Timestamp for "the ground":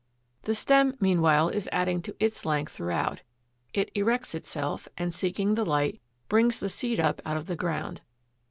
7.45-8.01